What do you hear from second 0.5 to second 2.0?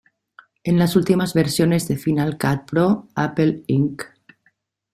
En las últimas versiones de